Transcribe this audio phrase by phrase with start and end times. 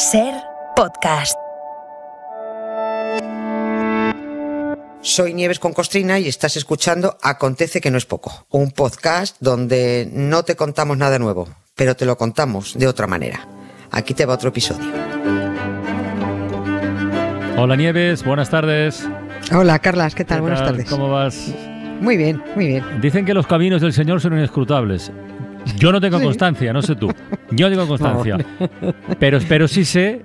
[0.00, 0.32] Ser
[0.76, 1.36] podcast.
[5.02, 10.08] Soy Nieves con Costrina y estás escuchando Acontece que no es poco, un podcast donde
[10.10, 13.46] no te contamos nada nuevo, pero te lo contamos de otra manera.
[13.90, 14.90] Aquí te va otro episodio.
[17.58, 19.06] Hola Nieves, buenas tardes.
[19.54, 20.38] Hola Carlas, ¿qué tal?
[20.38, 20.68] ¿Qué buenas tal?
[20.70, 20.88] tardes.
[20.88, 21.54] ¿Cómo vas?
[22.00, 23.02] Muy bien, muy bien.
[23.02, 25.12] Dicen que los caminos del Señor son inescrutables.
[25.78, 26.24] Yo no tengo Sí.
[26.24, 27.10] constancia, no sé tú.
[27.50, 28.38] Yo no tengo constancia.
[29.18, 30.22] Pero, pero sí sé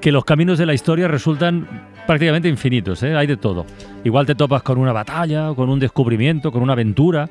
[0.00, 1.66] que los caminos de la historia resultan
[2.06, 3.14] prácticamente infinitos, ¿eh?
[3.16, 3.66] hay de todo.
[4.04, 7.28] Igual te topas con una batalla, con un descubrimiento, con una aventura,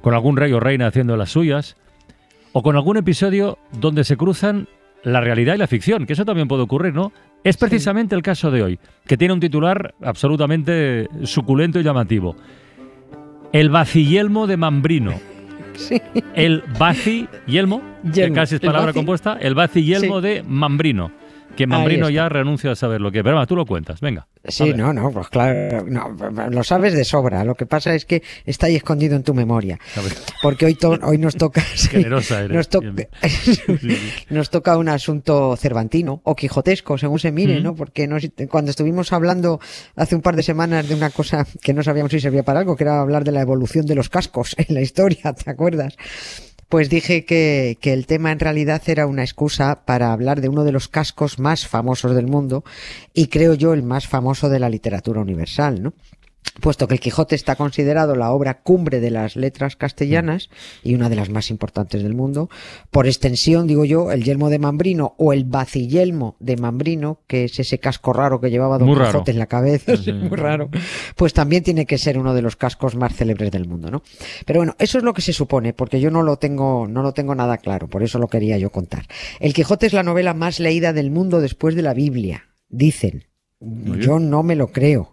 [0.00, 1.76] con algún rey o reina haciendo las suyas,
[2.52, 4.68] o con algún episodio donde se cruzan
[5.02, 7.12] la realidad y la ficción, que eso también puede ocurrir, ¿no?
[7.42, 12.36] Es precisamente el caso de hoy, que tiene un titular absolutamente suculento y llamativo.
[13.52, 15.14] El vacillelmo de Mambrino.
[15.76, 16.00] Sí.
[16.34, 17.28] El que
[18.12, 18.34] Yelmo.
[18.34, 20.26] casi es palabra compuesta, el vacillelmo Sí.
[20.28, 21.12] de Mambrino.
[21.56, 23.24] Que Mambrino ya renuncia a saber lo que es.
[23.24, 24.26] Pero va, tú lo cuentas, venga.
[24.48, 26.16] Sí, no, no, pues claro, no,
[26.50, 27.44] lo sabes de sobra.
[27.44, 29.78] Lo que pasa es que está ahí escondido en tu memoria.
[30.42, 31.60] Porque hoy, to- hoy nos toca.
[31.74, 32.80] sí, Generosa eres, nos, to-
[34.30, 37.60] nos toca un asunto cervantino o quijotesco, según se mire.
[37.60, 37.74] ¿no?
[37.74, 39.60] Porque nos- cuando estuvimos hablando
[39.96, 42.76] hace un par de semanas de una cosa que no sabíamos si servía para algo,
[42.76, 45.96] que era hablar de la evolución de los cascos en la historia, ¿te acuerdas?
[46.72, 50.64] Pues dije que, que el tema en realidad era una excusa para hablar de uno
[50.64, 52.64] de los cascos más famosos del mundo
[53.12, 55.92] y creo yo el más famoso de la literatura universal, ¿no?
[56.60, 60.50] Puesto que el Quijote está considerado la obra cumbre de las letras castellanas
[60.82, 62.50] y una de las más importantes del mundo,
[62.90, 67.58] por extensión, digo yo, el yelmo de Mambrino o el bacillelmo de Mambrino, que es
[67.58, 69.12] ese casco raro que llevaba Don Muy raro.
[69.12, 70.12] Quijote en la cabeza, Sí.
[70.12, 70.68] muy raro,
[71.16, 74.02] pues también tiene que ser uno de los cascos más célebres del mundo, ¿no?
[74.44, 77.12] Pero bueno, eso es lo que se supone, porque yo no lo tengo, no lo
[77.12, 79.06] tengo nada claro, por eso lo quería yo contar.
[79.40, 83.24] El Quijote es la novela más leída del mundo después de la Biblia, dicen.
[83.64, 85.12] Yo no me lo creo.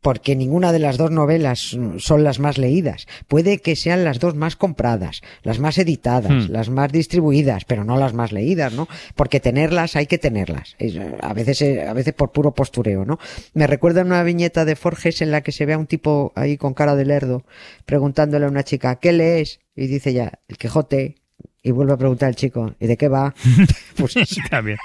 [0.00, 3.06] Porque ninguna de las dos novelas son las más leídas.
[3.26, 6.52] Puede que sean las dos más compradas, las más editadas, Hmm.
[6.52, 8.88] las más distribuidas, pero no las más leídas, ¿no?
[9.16, 10.76] Porque tenerlas hay que tenerlas.
[11.20, 13.18] A veces, eh, a veces por puro postureo, ¿no?
[13.54, 16.56] Me recuerda una viñeta de Forges en la que se ve a un tipo ahí
[16.56, 17.44] con cara de lerdo
[17.84, 19.60] preguntándole a una chica, ¿qué lees?
[19.74, 21.16] Y dice ya, el Quijote.
[21.60, 23.34] Y vuelve a preguntar al chico, ¿y de qué va?
[23.96, 24.14] Pues.
[24.16, 24.78] Está bien.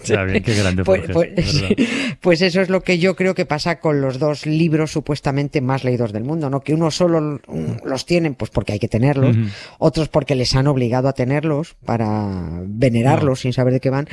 [0.00, 1.88] Está bien, qué grande Pues, Borges, pues-
[2.20, 5.82] pues eso es lo que yo creo que pasa con los dos libros supuestamente más
[5.82, 6.60] leídos del mundo, ¿no?
[6.60, 7.40] Que unos solo
[7.84, 9.36] los tienen pues porque hay que tenerlos,
[9.78, 14.06] otros porque les han obligado a tenerlos para venerarlos sin saber de qué van,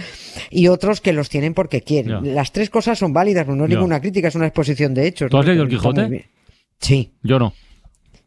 [0.49, 2.33] y otros que los tienen porque quieren.
[2.33, 3.75] Las tres cosas son válidas, no es Ya.
[3.75, 5.29] ninguna crítica, es una exposición de hechos.
[5.29, 5.51] ¿Tú has ¿no?
[5.51, 6.29] leído El Quijote?
[6.79, 7.53] Sí, Yo no.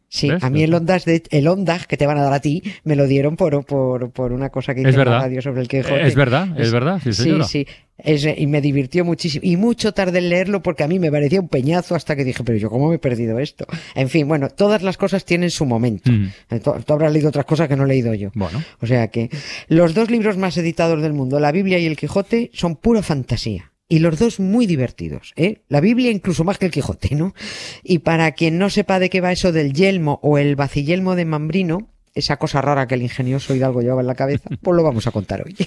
[0.09, 0.29] Sí.
[0.29, 0.43] ¿Ves?
[0.43, 2.95] A mí el Ondas, de, el Ondas que te van a dar a ti, me
[2.95, 5.67] lo dieron por, por, por una cosa que hice Es en la radio sobre el
[5.67, 6.07] Quijote.
[6.07, 7.45] Es verdad, es verdad, sí, señora.
[7.45, 7.73] Sí, sí.
[7.97, 9.41] Es, eh, y me divirtió muchísimo.
[9.45, 12.43] Y mucho tardé en leerlo porque a mí me parecía un peñazo hasta que dije,
[12.43, 13.65] pero yo cómo me he perdido esto.
[13.95, 16.11] En fin, bueno, todas las cosas tienen su momento.
[16.11, 16.27] Mm.
[16.51, 18.31] Eh, Tú, tú habrás leído otras cosas que no he leído yo.
[18.33, 18.61] Bueno.
[18.81, 19.29] O sea que
[19.69, 23.71] los dos libros más editados del mundo, la Biblia y el Quijote, son pura fantasía.
[23.87, 25.61] Y los dos muy divertidos, ¿eh?
[25.67, 27.35] La Biblia incluso más que el Quijote, ¿no?
[27.83, 31.25] Y para quien no sepa de qué va eso del yelmo o el vacillelmo de
[31.25, 35.05] Mambrino, esa cosa rara que el ingenioso Hidalgo llevaba en la cabeza, pues lo vamos
[35.05, 35.55] a contar hoy.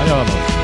[0.00, 0.58] Allá vamos.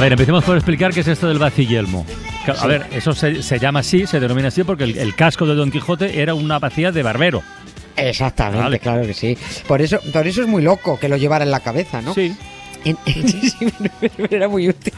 [0.00, 2.06] A ver, empecemos por explicar qué es esto del vacillelmo.
[2.46, 5.44] Que, A ver, eso se, se llama así, se denomina así porque el, el casco
[5.44, 7.42] de Don Quijote era una vacía de barbero.
[7.96, 8.78] Exactamente, Vale.
[8.78, 9.36] claro que sí.
[9.68, 12.14] Por eso, por eso es muy loco que lo llevara en la cabeza, ¿no?
[12.14, 12.34] Sí.
[12.84, 12.96] En-
[14.00, 14.92] pero era muy útil.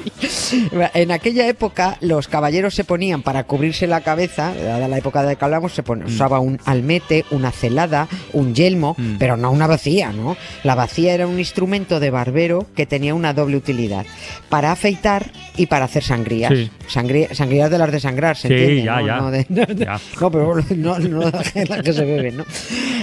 [0.94, 5.36] En aquella época, los caballeros se ponían para cubrirse la cabeza, dada la época de
[5.36, 9.16] que hablamos, se pone- usaba un almete, una celada, un yelmo, Mm.
[9.18, 10.36] pero no una vacía, ¿no?
[10.64, 14.04] La vacía era un instrumento de barbero que tenía una doble utilidad:
[14.48, 16.52] para afeitar y para hacer sangrías.
[16.52, 16.70] Sí.
[16.88, 18.82] Sangría- sangrías de las de sangrar, ¿se Sí, entiende?
[18.84, 19.16] ya, no, ya.
[19.18, 20.00] no de- no de- Ya.
[20.20, 22.44] no, pero no, no las que- se beben, ¿no?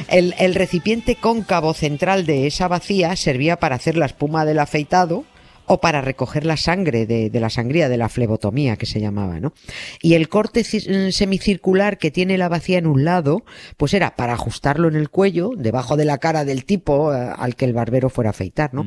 [0.08, 5.26] El, el recipiente cóncavo central de esa vacía servía para hacer la espuma del afeitado
[5.72, 9.40] o para recoger la sangre de, de la sangría, de la flebotomía que se llamaba,
[9.40, 9.54] ¿no?
[10.02, 13.46] Y el corte ci- semicircular que tiene la vacía en un lado,
[13.78, 17.56] pues era para ajustarlo en el cuello, debajo de la cara del tipo eh, al
[17.56, 18.84] que el barbero fuera a afeitar, ¿no?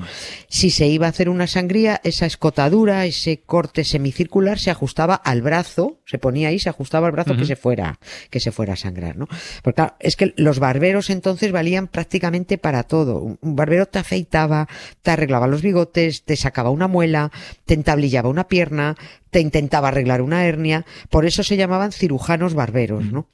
[0.49, 5.41] Si se iba a hacer una sangría, esa escotadura, ese corte semicircular se ajustaba al
[5.41, 8.77] brazo, se ponía ahí, se ajustaba al brazo que se fuera, que se fuera a
[8.77, 9.29] sangrar, ¿no?
[9.63, 13.19] Porque claro, es que los barberos entonces valían prácticamente para todo.
[13.41, 14.67] Un barbero te afeitaba,
[15.03, 17.31] te arreglaba los bigotes, te sacaba una muela,
[17.65, 18.97] te entablillaba una pierna,
[19.31, 23.29] te intentaba arreglar una hernia, por eso se llamaban cirujanos barberos, ¿no?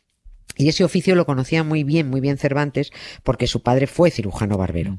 [0.57, 2.91] Y ese oficio lo conocía muy bien, muy bien Cervantes,
[3.23, 4.97] porque su padre fue cirujano barbero.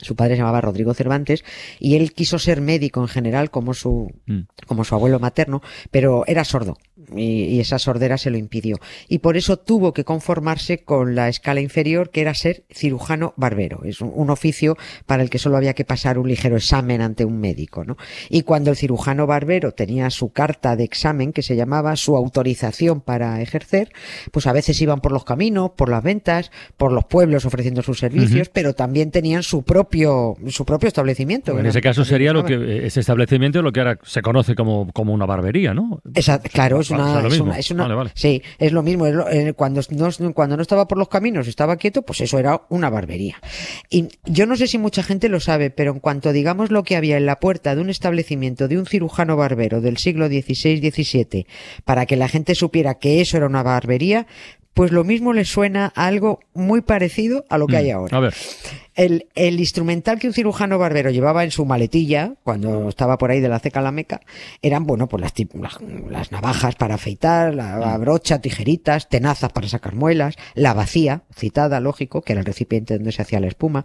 [0.00, 1.44] Su padre se llamaba Rodrigo Cervantes
[1.78, 4.40] y él quiso ser médico en general como su, Mm.
[4.66, 6.78] como su abuelo materno, pero era sordo
[7.14, 8.78] y, y esa sordera se lo impidió.
[9.08, 13.82] Y por eso tuvo que conformarse con la escala inferior que era ser cirujano barbero.
[13.84, 17.24] Es un, un oficio para el que solo había que pasar un ligero examen ante
[17.24, 17.96] un médico, ¿no?
[18.30, 23.00] Y cuando el cirujano barbero tenía su carta de examen que se llamaba su autorización
[23.00, 23.92] para ejercer,
[24.32, 27.98] pues a veces iban por los caminos, por las ventas, por los pueblos ofreciendo sus
[27.98, 31.58] servicios, pero también tenían su propio, su propio establecimiento.
[31.58, 35.12] En ese caso sería lo que ese establecimiento lo que ahora se conoce como, como
[35.12, 36.00] una barbería, ¿no?
[36.14, 38.10] Esa- claro, es una, es una- es una- Vale, vale.
[38.14, 39.06] sí, es lo mismo.
[39.06, 42.38] es lo- eh, cuando, no, cuando no estaba por los caminos, estaba quieto, pues eso
[42.38, 43.36] era una barbería.
[43.90, 46.96] Y yo no sé si mucha gente lo sabe, pero en cuanto digamos lo que
[46.96, 51.46] había en la puerta de un establecimiento de un cirujano barbero del siglo XVI-XVII,
[51.84, 54.26] para que la gente supiera que eso era una barbería,
[54.74, 58.16] pues lo mismo le suena a algo muy parecido a lo que hay ahora.
[58.16, 58.34] A ver,
[58.94, 63.40] El, el instrumental que un cirujano barbero llevaba en su maletilla, cuando estaba por ahí
[63.40, 64.20] de la ceca a la meca,
[64.62, 65.78] eran, bueno, pues las, las,
[66.10, 71.78] las navajas para afeitar, la, la brocha, tijeritas, tenazas para sacar muelas, la vacía, citada,
[71.78, 73.84] lógico, que era el recipiente donde se hacía la espuma.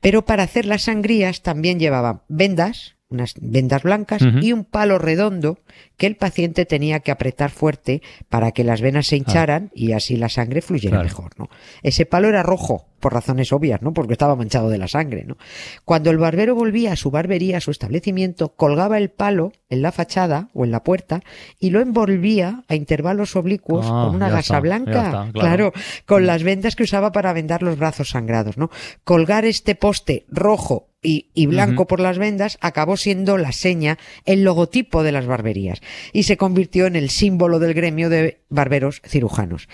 [0.00, 5.58] Pero para hacer las sangrías también llevaban vendas, unas vendas blancas y un palo redondo
[5.96, 10.16] que el paciente tenía que apretar fuerte para que las venas se hincharan y así
[10.16, 11.08] la sangre fluyera Claro.
[11.08, 11.48] mejor, ¿no?
[11.82, 13.92] Ese palo era rojo, por razones obvias, ¿no?
[13.92, 15.36] Porque estaba manchado de la sangre, ¿no?
[15.84, 19.92] Cuando el barbero volvía a su barbería, a su establecimiento, colgaba el palo en la
[19.92, 21.20] fachada o en la puerta
[21.58, 25.32] y lo envolvía a intervalos oblicuos Ah, con una gasa está, blanca, está, claro.
[25.32, 25.72] claro,
[26.06, 28.70] con las vendas que usaba para vendar los brazos sangrados, ¿no?
[29.04, 34.44] Colgar este poste rojo y, y blanco por las vendas acabó siendo la seña, el
[34.44, 35.80] logotipo de las barberías
[36.12, 39.68] y se convirtió en el símbolo del gremio de barberos cirujanos.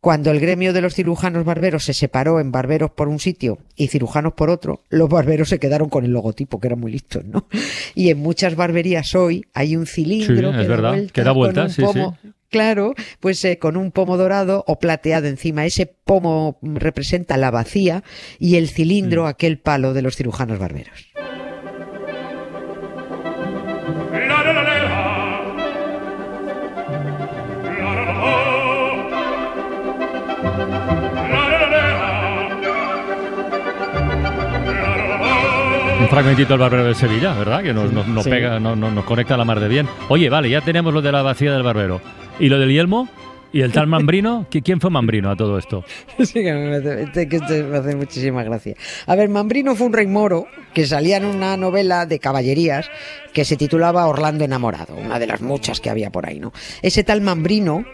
[0.00, 3.88] Cuando el gremio de los cirujanos barberos se separó en barberos por un sitio y
[3.88, 7.48] cirujanos por otro, los barberos se quedaron con el logotipo, que eran muy listos, ¿no?
[7.94, 11.20] Y en muchas barberías hoy hay un cilindro Sí, que es da verdad, vuelta, que
[11.22, 15.26] da con vuelta, un sí, pomo- Claro, pues eh, con un pomo dorado o plateado
[15.26, 15.66] encima.
[15.66, 18.04] Ese pomo representa la vacía
[18.38, 19.26] y el cilindro Mm.
[19.26, 21.08] aquel palo de los cirujanos barberos.
[36.00, 37.62] Un fragmentito del barbero de Sevilla, ¿verdad?
[37.62, 38.30] Que nos, nos, nos Sí.
[38.30, 39.88] pega, nos, nos- nos conecta a la mar de bien.
[40.08, 42.00] Oye, vale, ya tenemos lo de la vacía del barbero.
[42.38, 43.08] ¿Y lo del yelmo?
[43.52, 44.46] ¿Y el tal Mambrino?
[44.50, 45.84] ¿Qui- ¿Quién fue Mambrino a todo esto?
[46.18, 48.74] Sí, que me hace, este- que este me hace muchísima gracia.
[49.06, 52.90] A ver, Mambrino fue un rey moro que salía en una novela de caballerías
[53.32, 56.52] que se titulaba Orlando enamorado, una de las muchas que había por ahí, ¿no?
[56.82, 57.84] Ese tal Mambrino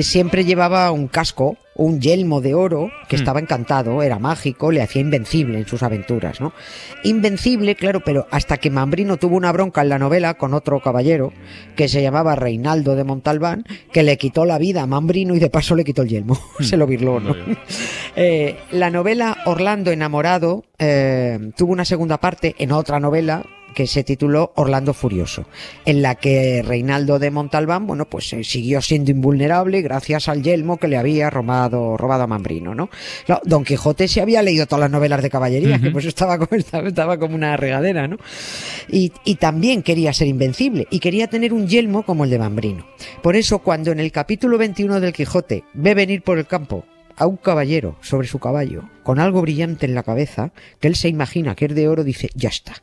[0.00, 3.20] siempre llevaba un casco, un yelmo de oro que Hmm.
[3.20, 6.52] estaba encantado, era mágico, le hacía invencible en sus aventuras, ¿no?
[7.04, 11.32] Invencible, claro, pero hasta que Mambrino tuvo una bronca en la novela con otro caballero
[11.76, 15.50] que se llamaba Reinaldo de Montalbán, que le quitó la vida a Mambrino y de
[15.50, 17.34] paso le quitó el yelmo, se lo virló, ¿no?
[18.20, 23.44] Eh, la novela Orlando enamorado eh, tuvo una segunda parte en otra novela
[23.78, 25.44] que se tituló Orlando Furioso,
[25.84, 30.78] en la que Reinaldo de Montalbán, bueno, pues eh, siguió siendo invulnerable gracias al yelmo
[30.78, 32.90] que le había robado, robado a Mambrino, ¿no?
[33.44, 36.88] Don Quijote se había leído todas las novelas de caballería, que pues estaba como, estaba,
[36.88, 38.16] estaba como una regadera, ¿no?
[38.88, 42.84] Y, y también quería ser invencible y quería tener un yelmo como el de Mambrino.
[43.22, 47.28] Por eso, cuando en el capítulo 21 del Quijote ve venir por el campo a
[47.28, 51.54] un caballero sobre su caballo con algo brillante en la cabeza, que él se imagina
[51.54, 52.74] que es de oro, dice, ya está.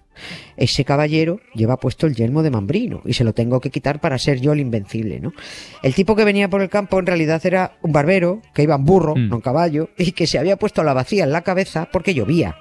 [0.58, 4.18] Ese caballero lleva puesto el yelmo de Mambrino y se lo tengo que quitar para
[4.18, 5.34] ser yo el invencible, ¿no?
[5.84, 8.86] El tipo que venía por el campo en realidad era un barbero que iba en
[8.86, 9.28] burro, Mm.
[9.30, 12.56] no en caballo, y que se había puesto la vacía en la cabeza porque llovía.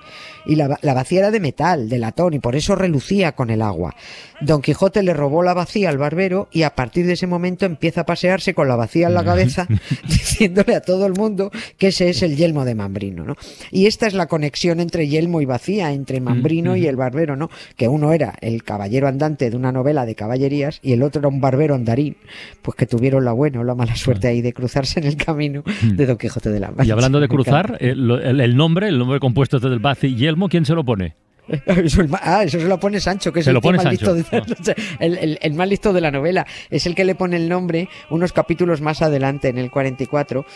[0.47, 3.63] Y la, la vacía era de metal, de latón, y por eso relucía con el
[3.63, 3.95] agua.
[4.43, 8.03] Don Quijote le robó la vacía al barbero y a partir de ese momento empieza
[8.03, 9.67] a pasearse con la vacía en la cabeza,
[10.09, 13.37] diciéndole a todo el mundo que ese es el yelmo de Mambrino, ¿no?
[13.71, 17.51] Y esta es la conexión entre yelmo y vacía, entre Mambrino y el barbero, ¿no?
[17.77, 21.29] Que uno era el caballero andante de una novela de caballerías y el otro era
[21.29, 22.17] un barbero andarín,
[22.63, 25.63] pues que tuvieron la buena o la mala suerte ahí de cruzarse en el camino
[25.83, 26.85] de Don Quijote de la Mancha.
[26.85, 30.65] Y hablando de cruzar, el, el nombre, el nombre compuesto del Baci y Yelmo, ¿quién
[30.65, 31.15] se lo pone?
[31.67, 33.85] Eso, ah, eso se lo pone Sancho, que es Se el, lo tío pone más
[33.85, 34.15] Sancho.
[34.15, 34.33] listo
[34.65, 36.47] de- el, el- el más listo de la novela.
[36.71, 40.47] Es el que le pone el nombre unos capítulos más adelante, en el 44,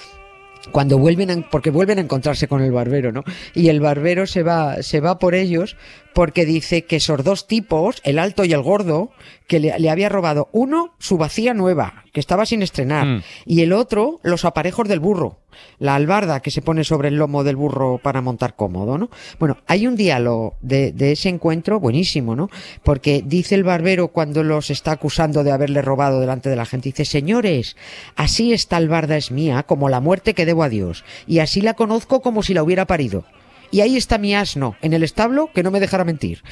[0.73, 3.25] cuando vuelven a- porque vuelven a encontrarse con el barbero, ¿no?
[3.55, 5.77] Y el barbero se va, se va por ellos
[6.15, 9.11] porque dice que esos dos tipos, el alto y el gordo,
[9.49, 13.23] que le, le había robado uno su vacía nueva, que estaba sin estrenar, Mm.
[13.47, 15.38] y el otro los aparejos del burro,
[15.81, 19.11] la albarda que se pone sobre el lomo del burro para montar cómodo, ¿no?
[19.40, 22.49] Bueno, hay un diálogo de, de ese encuentro buenísimo, ¿no?
[22.85, 26.90] Porque dice el barbero cuando los está acusando de haberle robado delante de la gente,
[26.90, 27.76] dice, señores,
[28.14, 31.75] así esta albarda es mía, como la muerte que debo a Dios, y así la
[31.75, 33.25] conozco como si la hubiera parido.
[33.71, 36.43] Y ahí está mi asno, en el establo, que no me dejará mentir.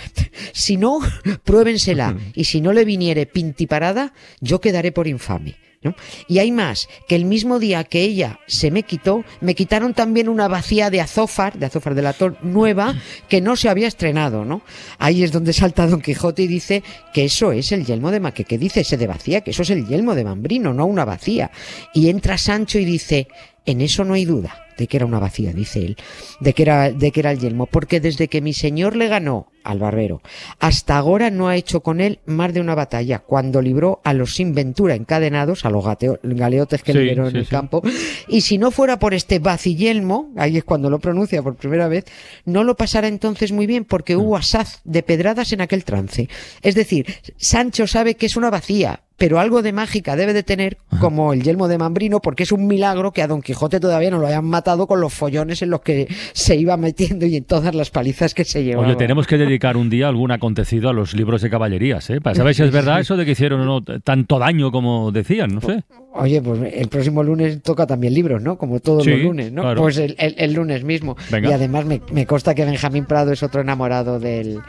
[0.53, 1.01] Si no,
[1.45, 2.17] pruébensela.
[2.35, 5.57] Y si no le viniere pintiparada, yo quedaré por infame.
[5.83, 5.95] ¿no?
[6.27, 10.29] Y hay más, que el mismo día que ella se me quitó, me quitaron también
[10.29, 12.95] una vacía de azófar, de azófar de latón, nueva,
[13.29, 14.63] que no se había estrenado, ¿no?
[14.99, 16.83] Ahí es donde salta Don Quijote y dice
[17.13, 19.71] que eso es el yelmo de Maque, que dice ese de vacía, que eso es
[19.71, 21.51] el yelmo de Mambrino, no una vacía.
[21.95, 23.29] Y entra Sancho y dice,
[23.65, 25.97] en eso no hay duda de que era una vacía, dice él,
[26.41, 29.49] de que era, de que era el yelmo, porque desde que mi señor le ganó
[29.65, 30.23] al barbero,
[30.61, 34.35] hasta ahora no ha hecho con él más de una batalla, cuando libró a los
[34.35, 37.51] sin ventura encadenados, a los gateo- galeotes que Sí, liberó en sí, el sí.
[37.51, 37.83] campo,
[38.29, 42.05] y si no fuera por este vacillelmo, ahí es cuando lo pronuncia por primera vez,
[42.45, 44.21] no lo pasará entonces muy bien, porque Mm.
[44.21, 46.29] hubo asaz de pedradas en aquel trance.
[46.63, 47.07] Es decir,
[47.37, 51.43] Sancho sabe que es una vacía, pero algo de mágica debe de tener, como el
[51.43, 54.45] yelmo de Mambrino, porque es un milagro que a Don Quijote todavía no lo hayan
[54.45, 58.35] matado con los follones en los que se iba metiendo y en todas las palizas
[58.35, 58.87] que se llevaba.
[58.87, 62.21] Oye, tenemos que dedicar un día algún acontecido a los libros de caballerías, ¿eh?
[62.21, 65.55] Para saber si es verdad eso de que hicieron o no tanto daño como decían,
[65.55, 65.83] no sé.
[66.13, 68.57] Oye, pues el próximo lunes toca también libros, ¿no?
[68.57, 69.63] Como todos Sí, los lunes, ¿no?
[69.63, 69.81] claro.
[69.83, 71.17] Pues el, el- el lunes mismo.
[71.31, 71.51] Venga.
[71.51, 74.61] Y además me, me consta que Benjamín Prado es otro enamorado del,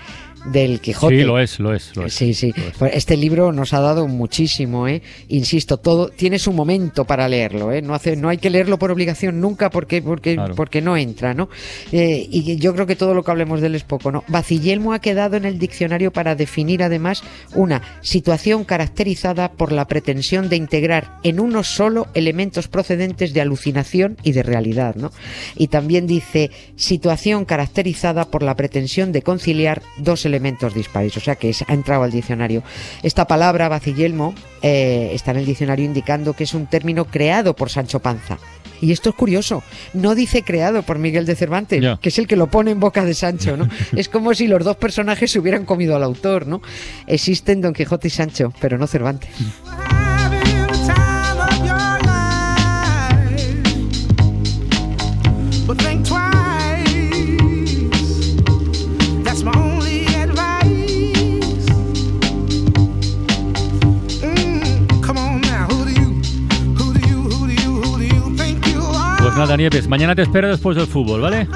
[0.45, 1.17] del Quijote.
[1.17, 2.13] Sí, lo es, lo es, lo es.
[2.13, 2.53] Sí, sí.
[2.55, 2.77] Lo es.
[2.77, 5.01] Pues este libro nos ha dado muchísimo, ¿eh?
[5.29, 7.81] Insisto, todo tiene su momento para leerlo, ¿eh?
[7.81, 10.55] No hace, no hay que leerlo por obligación nunca porque, porque, Claro.
[10.55, 11.49] porque no entra, ¿no?
[11.91, 14.23] Eh, y yo creo que todo lo que hablemos de él es poco, ¿no?
[14.27, 17.23] Bacillelmo ha quedado en el diccionario para definir además
[17.55, 24.17] una situación caracterizada por la pretensión de integrar en uno solo elementos procedentes de alucinación
[24.23, 25.11] y de realidad, ¿no?
[25.55, 31.35] Y también dice situación caracterizada por la pretensión de conciliar dos elementos dispares, o sea
[31.35, 32.61] que es- ha entrado al diccionario.
[33.01, 37.69] Esta palabra, bacillelmo, eh, está en el diccionario indicando que es un término creado por
[37.71, 38.37] Sancho Panza.
[38.79, 39.63] Y esto es curioso,
[39.95, 43.03] no dice creado por Miguel de Cervantes, que es el que lo pone en boca
[43.05, 43.67] de Sancho, ¿no?
[43.95, 46.61] es como si los dos personajes se hubieran comido al autor, ¿no?
[47.07, 49.31] Existen Don Quijote y Sancho, pero no Cervantes.
[69.47, 71.47] Nada, Nieves, mañana te espero después del fútbol, ¿vale?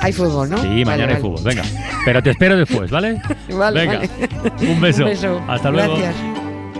[0.00, 0.58] Hay fútbol, ¿no?
[0.58, 1.20] Sí, Vale, mañana hay vale.
[1.20, 1.62] fútbol, venga.
[2.04, 3.20] Pero te espero después, ¿vale?
[3.52, 4.72] Vale, venga, vale.
[4.72, 5.02] un beso.
[5.04, 5.42] Un beso.
[5.46, 5.96] Hasta luego.
[5.96, 6.14] Gracias.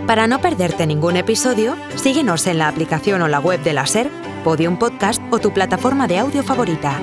[0.07, 4.09] Para no perderte ningún episodio, síguenos en la aplicación o la web de la SER,
[4.43, 6.95] Podium Podcast o tu plataforma de audio favorita.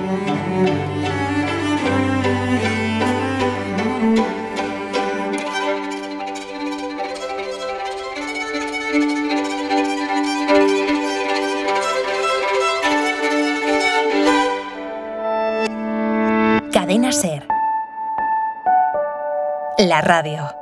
[19.78, 20.57] La radio.